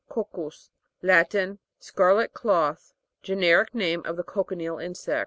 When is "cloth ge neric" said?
2.33-3.75